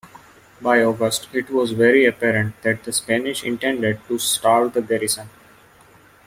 [0.59, 5.29] By August, it was very apparent that the Spanish intended to starve the garrison.